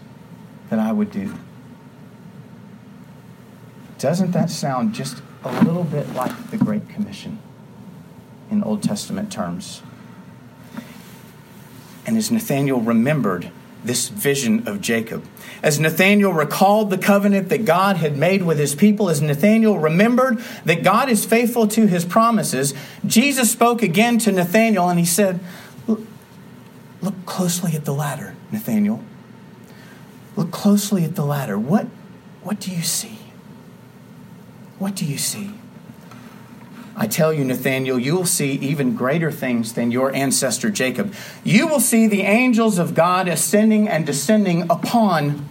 that 0.70 0.80
I 0.80 0.92
would 0.92 1.12
do. 1.12 1.34
Doesn't 3.98 4.32
that 4.32 4.50
sound 4.50 4.94
just 4.94 5.22
a 5.44 5.64
little 5.64 5.84
bit 5.84 6.14
like 6.14 6.50
the 6.50 6.58
Great 6.58 6.90
Commission 6.90 7.40
in 8.50 8.64
Old 8.64 8.82
Testament 8.82 9.32
terms? 9.32 9.82
And 12.06 12.18
as 12.18 12.32
Nathanael 12.32 12.80
remembered 12.80 13.52
this 13.84 14.10
vision 14.10 14.68
of 14.68 14.82
Jacob. 14.82 15.26
As 15.64 15.80
Nathanael 15.80 16.34
recalled 16.34 16.90
the 16.90 16.98
covenant 16.98 17.50
that 17.50 17.66
God 17.66 17.98
had 17.98 18.18
made 18.18 18.44
with 18.44 18.58
his 18.58 18.76
people, 18.76 19.10
as 19.10 19.22
Nathanael 19.22 19.78
remembered 19.78 20.40
that 20.66 20.84
God 20.84 21.10
is 21.10 21.26
faithful 21.26 21.68
to 21.70 21.88
his 21.88 22.06
promises, 22.06 22.74
Jesus 23.06 23.52
spoke 23.52 23.82
again 23.82 24.18
to 24.20 24.32
Nathanael 24.32 24.90
and 24.90 25.00
he 25.00 25.06
said, 25.06 25.40
Look 25.88 27.26
closely 27.26 27.74
at 27.76 27.86
the 27.86 27.94
ladder, 27.94 28.36
Nathanael. 28.52 29.04
Look 30.36 30.52
closely 30.52 31.04
at 31.04 31.16
the 31.16 31.26
ladder. 31.26 31.58
What, 31.58 31.88
what 32.44 32.60
do 32.60 32.72
you 32.72 32.84
see? 32.84 33.18
What 34.78 34.96
do 34.96 35.06
you 35.06 35.18
see? 35.18 35.52
I 36.96 37.08
tell 37.08 37.32
you, 37.32 37.44
Nathanael, 37.46 37.98
you 37.98 38.16
will 38.16 38.26
see 38.26 38.54
even 38.54 38.96
greater 38.96 39.32
things 39.32 39.74
than 39.74 39.92
your 39.92 40.14
ancestor 40.14 40.70
Jacob. 40.70 41.14
You 41.44 41.68
will 41.68 41.80
see 41.80 42.08
the 42.08 42.22
angels 42.22 42.78
of 42.78 42.94
God 42.94 43.28
ascending 43.28 43.88
and 43.88 44.06
descending 44.06 44.70
upon 44.70 45.48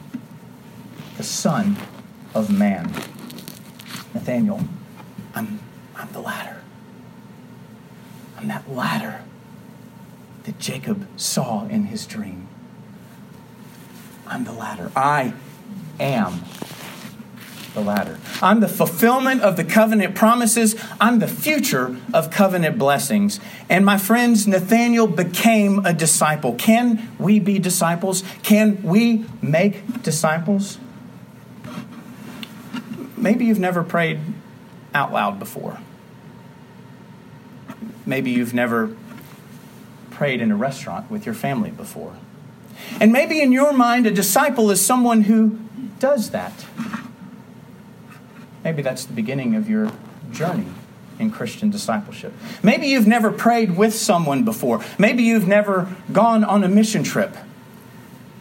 the 1.17 1.23
Son 1.23 1.77
of 2.35 2.51
Man. 2.51 2.93
Nathanael, 4.13 4.61
I'm, 5.35 5.61
I'm 5.97 6.13
the 6.13 6.21
ladder. 6.21 6.61
I'm 8.37 8.49
that 8.49 8.71
ladder 8.71 9.23
that 10.45 10.59
Jacob 10.59 11.07
saw 11.17 11.67
in 11.67 11.85
his 11.85 12.07
dream. 12.07 12.49
I'm 14.27 14.45
the 14.45 14.53
ladder. 14.53 14.91
I 14.95 15.35
am 15.99 16.41
the 17.75 17.81
ladder. 17.81 18.19
I'm 18.43 18.61
the 18.61 18.69
fulfillment 18.69 19.43
of 19.43 19.57
the 19.57 19.65
covenant 19.65 20.15
promises. 20.15 20.75
I'm 21.01 21.19
the 21.19 21.29
future 21.29 21.97
of 22.13 22.31
covenant 22.31 22.79
blessings. 22.79 23.41
And 23.69 23.85
my 23.85 23.99
friends, 23.99 24.47
Nathaniel 24.47 25.07
became 25.07 25.85
a 25.85 25.93
disciple. 25.93 26.55
Can 26.55 27.09
we 27.19 27.39
be 27.39 27.59
disciples? 27.59 28.23
Can 28.43 28.83
we 28.83 29.25
make 29.41 30.03
disciples? 30.03 30.79
Maybe 33.17 33.45
you've 33.45 33.61
never 33.61 33.83
prayed 33.83 34.21
out 34.95 35.13
loud 35.13 35.39
before. 35.39 35.79
Maybe 38.07 38.31
you've 38.31 38.55
never 38.55 38.97
prayed 40.11 40.41
in 40.41 40.51
a 40.51 40.57
restaurant 40.57 41.11
with 41.11 41.25
your 41.25 41.35
family 41.35 41.71
before. 41.71 42.17
And 42.99 43.13
maybe 43.13 43.41
in 43.41 43.53
your 43.53 43.73
mind, 43.73 44.07
a 44.07 44.11
disciple 44.11 44.71
is 44.71 44.85
someone 44.85 45.23
who 45.23 45.59
does 45.99 46.31
that. 46.31 46.53
Maybe 48.65 48.83
that's 48.83 49.05
the 49.05 49.13
beginning 49.13 49.55
of 49.55 49.69
your 49.69 49.91
journey 50.33 50.67
in 51.19 51.31
Christian 51.31 51.71
discipleship. 51.71 52.33
Maybe 52.63 52.89
you've 52.89 53.07
never 53.07 53.31
prayed 53.31 53.77
with 53.77 53.95
someone 53.95 54.45
before. 54.45 54.83
Maybe 54.99 55.23
you've 55.23 55.47
never 55.47 55.95
gone 56.13 56.45
on 56.45 56.65
a 56.65 56.69
mission 56.69 57.03
trip. 57.03 57.37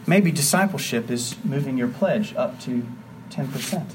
Maybe 0.06 0.32
discipleship 0.32 1.10
is 1.10 1.36
moving 1.44 1.76
your 1.76 1.88
pledge 1.88 2.34
up 2.34 2.58
to 2.62 2.86
10%. 3.30 3.86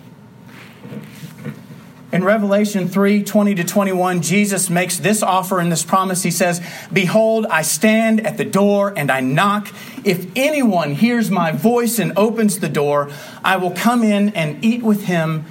In 2.12 2.24
Revelation 2.24 2.88
3 2.88 3.24
20 3.24 3.56
to 3.56 3.64
21, 3.64 4.22
Jesus 4.22 4.70
makes 4.70 4.98
this 4.98 5.22
offer 5.24 5.60
and 5.60 5.72
this 5.72 5.84
promise. 5.84 6.24
He 6.24 6.32
says, 6.32 6.62
Behold, 6.94 7.48
I 7.48 7.64
stand 7.64 8.26
at 8.26 8.38
the 8.38 8.46
door 8.46 8.94
and 8.96 9.12
I 9.12 9.20
knock. 9.20 9.68
If 10.06 10.28
anyone 10.36 10.94
hears 10.94 11.30
my 11.32 11.52
voice 11.52 12.00
and 12.00 12.14
opens 12.16 12.60
the 12.60 12.70
door, 12.70 13.10
I 13.44 13.58
will 13.58 13.72
come 13.72 14.04
in 14.04 14.30
and 14.30 14.64
eat 14.64 14.84
with 14.84 15.06
him 15.06 15.46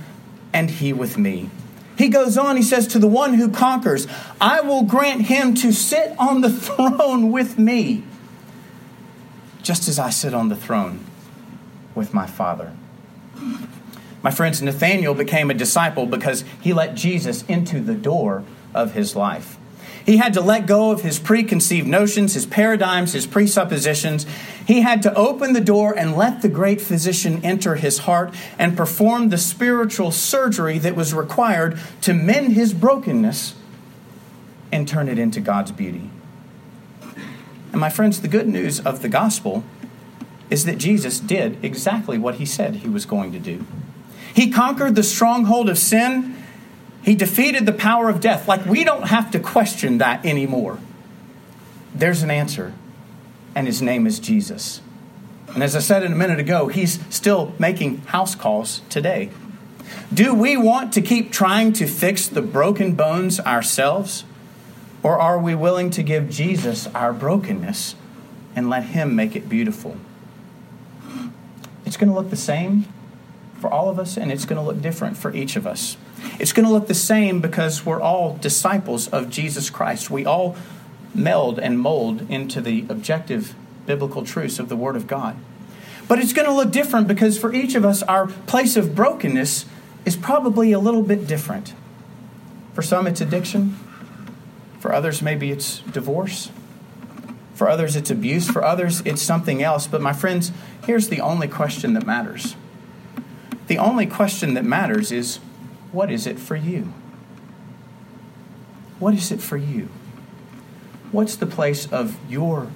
and 0.55 0.71
he 0.71 0.93
with 0.93 1.19
me. 1.19 1.51
He 1.99 2.09
goes 2.09 2.39
on, 2.39 2.57
he 2.57 2.63
says, 2.63 2.87
To 2.89 2.99
the 2.99 3.09
one 3.09 3.35
who 3.35 3.51
conquers, 3.51 4.07
I 4.41 4.63
will 4.63 4.85
grant 4.85 5.23
him 5.23 5.55
to 5.57 5.73
sit 5.73 6.15
on 6.19 6.41
the 6.41 6.51
throne 6.67 7.31
with 7.31 7.59
me, 7.59 8.05
just 9.63 9.89
as 9.89 9.99
I 9.99 10.09
sit 10.09 10.33
on 10.33 10.49
the 10.49 10.57
throne 10.57 11.05
with 11.95 12.15
my 12.15 12.27
Father. 12.27 12.73
My 14.23 14.31
friends, 14.31 14.63
Nathaniel 14.63 15.15
became 15.15 15.51
a 15.51 15.55
disciple 15.55 16.07
because 16.07 16.45
he 16.61 16.73
let 16.73 16.95
Jesus 16.95 17.43
into 17.45 17.81
the 17.81 17.95
door 17.95 18.43
of 18.73 18.95
his 18.95 19.15
life. 19.15 19.59
He 20.05 20.19
had 20.19 20.35
to 20.35 20.41
let 20.43 20.67
go 20.67 20.91
of 20.91 21.03
his 21.03 21.19
preconceived 21.19 21.87
notions, 21.87 22.35
his 22.35 22.45
paradigms, 22.45 23.15
his 23.15 23.27
presuppositions. 23.27 24.27
He 24.67 24.83
had 24.83 25.03
to 25.03 25.15
open 25.15 25.55
the 25.55 25.61
door 25.63 25.97
and 25.97 26.15
let 26.15 26.43
the 26.43 26.49
great 26.49 26.81
physician 26.81 27.41
enter 27.43 27.77
his 27.77 28.01
heart 28.01 28.35
and 28.59 28.77
perform 28.77 29.31
the 29.31 29.39
spiritual 29.39 30.11
surgery 30.11 30.79
that 30.79 30.95
was 30.95 31.15
required 31.15 31.79
to 32.03 32.13
mend 32.13 32.53
his 32.53 32.75
brokenness 32.75 33.55
and 34.71 34.87
turn 34.87 35.09
it 35.09 35.19
into 35.19 35.41
God's 35.41 35.73
beauty. 35.73 36.11
And 37.73 37.81
my 37.81 37.89
friends, 37.89 38.21
the 38.21 38.29
good 38.29 38.47
news 38.47 38.81
of 38.81 39.01
the 39.01 39.09
gospel 39.09 39.65
is 40.51 40.67
that 40.67 40.77
Jesus 40.77 41.19
did 41.19 41.65
exactly 41.65 42.19
what 42.19 42.37
he 42.37 42.45
said 42.45 42.77
he 42.77 42.89
was 42.89 43.07
going 43.07 43.33
to 43.33 43.39
do. 43.39 43.65
He 44.35 44.51
conquered 44.51 44.97
the 44.97 45.03
stronghold 45.03 45.69
of 45.69 45.79
sin 45.79 46.34
he 47.05 47.15
defeated 47.15 47.67
the 47.67 47.73
power 47.73 48.09
of 48.09 48.21
death. 48.21 48.49
Like, 48.49 48.65
we 48.65 48.83
don't 48.83 49.09
have 49.09 49.31
to 49.33 49.39
question 49.39 49.99
that 49.99 50.25
anymore. 50.25 50.79
There's 51.95 52.23
an 52.23 52.31
answer, 52.31 52.73
and 53.55 53.67
his 53.67 53.83
name 53.83 54.07
is 54.07 54.19
Jesus. 54.19 54.81
And 55.49 55.63
as 55.63 55.77
I 55.77 55.81
said 55.81 56.03
in 56.03 56.13
a 56.13 56.17
minute 56.17 56.41
ago, 56.41 56.69
he's 56.69 56.99
still 57.15 57.55
making 57.59 57.99
house 58.07 58.35
calls 58.35 58.81
today. 58.89 59.31
Do 60.13 60.35
we 60.35 60.57
want 60.57 60.93
to 60.95 61.03
keep 61.03 61.31
trying 61.31 61.73
to 61.75 61.87
fix 61.87 62.27
the 62.27 62.43
broken 62.43 62.95
bones 62.95 63.39
ourselves? 63.39 64.25
Or 65.03 65.21
are 65.21 65.39
we 65.39 65.55
willing 65.55 65.91
to 65.91 66.03
give 66.03 66.31
Jesus 66.31 66.87
our 66.89 67.13
brokenness 67.13 67.95
and 68.57 68.71
let 68.71 68.85
him 68.85 69.15
make 69.15 69.37
it 69.37 69.49
beautiful? 69.49 69.99
It's 71.85 71.99
going 71.99 72.09
to 72.09 72.15
look 72.15 72.31
the 72.31 72.37
same 72.37 72.87
for 73.61 73.71
all 73.71 73.91
of 73.91 73.99
us, 73.99 74.17
and 74.17 74.33
it's 74.33 74.47
going 74.47 74.57
to 74.57 74.67
look 74.67 74.81
different 74.81 75.19
for 75.19 75.33
each 75.35 75.57
of 75.57 75.67
us. 75.67 75.99
It's 76.39 76.53
going 76.53 76.67
to 76.67 76.73
look 76.73 76.87
the 76.87 76.95
same 76.95 77.41
because 77.41 77.85
we're 77.87 78.01
all 78.01 78.37
disciples 78.37 79.09
of 79.09 79.31
Jesus 79.31 79.71
Christ. 79.71 80.11
We 80.11 80.27
all 80.27 80.57
meld 81.15 81.59
and 81.59 81.79
mold 81.79 82.29
into 82.31 82.61
the 82.61 82.85
objective 82.89 83.55
biblical 83.87 84.25
truths 84.25 84.59
of 84.59 84.69
the 84.69 84.77
Word 84.77 84.97
of 84.97 85.07
God. 85.07 85.37
But 86.09 86.19
it's 86.19 86.33
going 86.33 86.47
to 86.47 86.53
look 86.53 86.71
different 86.71 87.09
because 87.09 87.39
for 87.39 87.53
each 87.53 87.75
of 87.75 87.85
us, 87.85 88.03
our 88.03 88.27
place 88.27 88.77
of 88.77 88.95
brokenness 88.95 89.65
is 90.05 90.17
probably 90.17 90.73
a 90.73 90.79
little 90.79 91.03
bit 91.03 91.27
different. 91.27 91.75
For 92.75 92.83
some, 92.83 93.07
it's 93.07 93.21
addiction. 93.21 93.79
For 94.81 94.93
others, 94.93 95.23
maybe 95.23 95.51
it's 95.51 95.79
divorce. 95.81 96.51
For 97.55 97.69
others, 97.69 97.97
it's 97.97 98.11
abuse. 98.11 98.51
For 98.51 98.65
others, 98.65 99.01
it's 99.05 99.23
something 99.23 99.63
else. 99.63 99.87
But 99.87 100.03
my 100.03 100.13
friends, 100.13 100.53
here's 100.85 101.09
the 101.09 101.21
only 101.21 101.49
question 101.49 101.95
that 101.95 102.05
matters. 102.05 102.57
The 103.69 103.79
only 103.79 104.07
question 104.07 104.55
that 104.55 104.65
matters 104.65 105.11
is 105.11 105.39
what 105.95 106.11
is 106.11 106.27
it 106.27 106.39
for 106.39 106.57
you? 106.57 106.93
What 108.99 109.15
is 109.15 109.31
it 109.31 109.41
for 109.41 109.57
you? 109.57 109.89
What's 111.13 111.37
the 111.37 111.47
place 111.47 111.91
of 111.91 112.19
your 112.29 112.69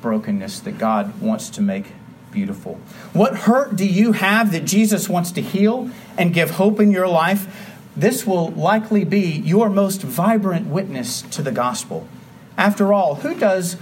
brokenness 0.00 0.60
that 0.60 0.78
God 0.78 1.20
wants 1.20 1.50
to 1.50 1.60
make 1.60 1.86
beautiful? 2.30 2.80
What 3.12 3.36
hurt 3.40 3.76
do 3.76 3.86
you 3.86 4.12
have 4.12 4.52
that 4.52 4.64
Jesus 4.64 5.08
wants 5.08 5.32
to 5.32 5.42
heal 5.42 5.90
and 6.16 6.32
give 6.32 6.52
hope 6.52 6.80
in 6.80 6.90
your 6.90 7.08
life? 7.08 7.70
This 7.94 8.26
will 8.26 8.48
likely 8.52 9.04
be 9.04 9.20
your 9.20 9.68
most 9.68 10.00
vibrant 10.00 10.66
witness 10.66 11.20
to 11.22 11.42
the 11.42 11.52
gospel. 11.52 12.08
After 12.56 12.92
all, 12.92 13.16
who 13.16 13.38
does 13.38 13.76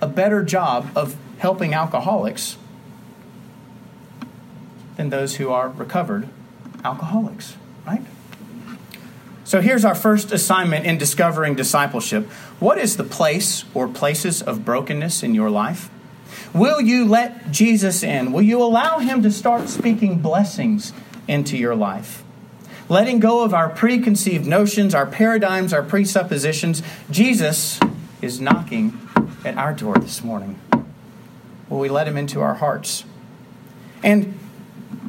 a 0.00 0.06
better 0.06 0.44
job 0.44 0.90
of 0.94 1.16
helping 1.38 1.74
alcoholics 1.74 2.56
than 4.96 5.10
those 5.10 5.36
who 5.36 5.50
are 5.50 5.68
recovered 5.68 6.28
alcoholics, 6.84 7.56
right? 7.84 8.02
So 9.48 9.62
here's 9.62 9.82
our 9.82 9.94
first 9.94 10.30
assignment 10.30 10.84
in 10.84 10.98
discovering 10.98 11.54
discipleship. 11.54 12.26
What 12.60 12.76
is 12.76 12.98
the 12.98 13.02
place 13.02 13.64
or 13.72 13.88
places 13.88 14.42
of 14.42 14.62
brokenness 14.62 15.22
in 15.22 15.34
your 15.34 15.48
life? 15.48 15.88
Will 16.52 16.82
you 16.82 17.06
let 17.06 17.50
Jesus 17.50 18.02
in? 18.02 18.32
Will 18.32 18.42
you 18.42 18.62
allow 18.62 18.98
him 18.98 19.22
to 19.22 19.30
start 19.30 19.70
speaking 19.70 20.18
blessings 20.18 20.92
into 21.26 21.56
your 21.56 21.74
life? 21.74 22.22
Letting 22.90 23.20
go 23.20 23.42
of 23.42 23.54
our 23.54 23.70
preconceived 23.70 24.44
notions, 24.44 24.94
our 24.94 25.06
paradigms, 25.06 25.72
our 25.72 25.82
presuppositions, 25.82 26.82
Jesus 27.10 27.80
is 28.20 28.42
knocking 28.42 29.00
at 29.46 29.56
our 29.56 29.72
door 29.72 29.94
this 29.94 30.22
morning. 30.22 30.60
Will 31.70 31.78
we 31.78 31.88
let 31.88 32.06
him 32.06 32.18
into 32.18 32.42
our 32.42 32.56
hearts? 32.56 33.06
And 34.02 34.37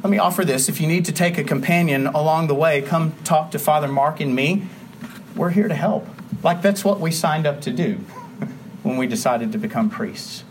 let 0.02 0.10
me 0.10 0.18
offer 0.18 0.46
this. 0.46 0.70
If 0.70 0.80
you 0.80 0.86
need 0.86 1.04
to 1.04 1.12
take 1.12 1.36
a 1.36 1.44
companion 1.44 2.06
along 2.06 2.46
the 2.46 2.54
way, 2.54 2.80
come 2.80 3.12
talk 3.22 3.50
to 3.50 3.58
Father 3.58 3.88
Mark 3.88 4.18
and 4.20 4.34
me. 4.34 4.66
We're 5.36 5.50
here 5.50 5.68
to 5.68 5.74
help. 5.74 6.08
Like 6.42 6.62
that's 6.62 6.84
what 6.84 7.00
we 7.00 7.10
signed 7.10 7.46
up 7.46 7.60
to 7.62 7.70
do 7.70 7.94
when 8.82 8.96
we 8.96 9.06
decided 9.06 9.52
to 9.52 9.58
become 9.58 9.90
priests. 9.90 10.44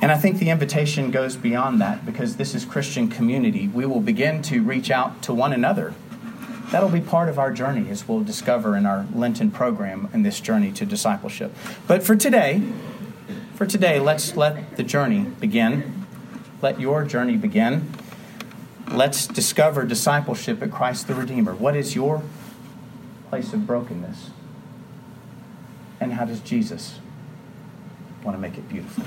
And 0.00 0.12
I 0.12 0.16
think 0.16 0.38
the 0.38 0.50
invitation 0.50 1.10
goes 1.10 1.36
beyond 1.36 1.80
that 1.80 2.06
because 2.06 2.36
this 2.36 2.54
is 2.54 2.64
Christian 2.64 3.08
community. 3.08 3.66
We 3.66 3.86
will 3.86 4.00
begin 4.00 4.40
to 4.42 4.62
reach 4.62 4.90
out 4.90 5.20
to 5.22 5.34
one 5.34 5.52
another. 5.52 5.94
That'll 6.70 6.88
be 6.88 7.00
part 7.00 7.28
of 7.28 7.40
our 7.40 7.52
journey 7.52 7.90
as 7.90 8.06
we'll 8.06 8.22
discover 8.22 8.76
in 8.76 8.86
our 8.86 9.06
Lenten 9.12 9.50
program 9.50 10.08
in 10.12 10.22
this 10.22 10.40
journey 10.40 10.70
to 10.72 10.86
discipleship. 10.86 11.52
But 11.88 12.04
for 12.04 12.14
today, 12.14 12.62
for 13.56 13.66
today, 13.66 13.98
let's 13.98 14.36
let 14.36 14.76
the 14.76 14.84
journey 14.84 15.26
begin. 15.40 16.06
Let 16.62 16.80
your 16.80 17.04
journey 17.04 17.36
begin. 17.36 17.88
Let's 18.92 19.26
discover 19.26 19.84
discipleship 19.86 20.62
at 20.62 20.70
Christ 20.70 21.08
the 21.08 21.14
Redeemer. 21.14 21.54
What 21.54 21.74
is 21.76 21.94
your 21.94 22.22
place 23.30 23.54
of 23.54 23.66
brokenness? 23.66 24.28
And 25.98 26.12
how 26.12 26.26
does 26.26 26.40
Jesus 26.40 27.00
want 28.22 28.36
to 28.36 28.40
make 28.40 28.58
it 28.58 28.68
beautiful? 28.68 29.04